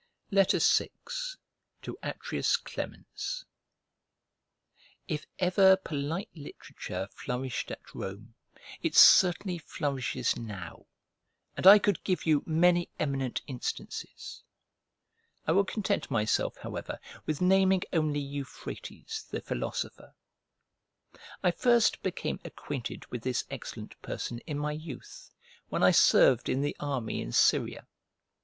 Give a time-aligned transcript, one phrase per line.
[0.31, 0.89] VI
[1.83, 3.45] To ATRIUS CLEMENS
[5.07, 8.33] IF ever polite literature flourished at Rome,
[8.81, 10.87] it certainly flourishes now;
[11.55, 14.41] and I could give you many eminent instances:
[15.45, 20.15] I will content myself, however, with naming only Euphrates the philosopher.
[21.43, 25.29] I first became acquainted with this excellent person in my youth,
[25.69, 27.85] when I served in the army in Syria.